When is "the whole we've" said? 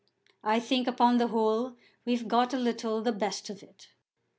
1.19-2.27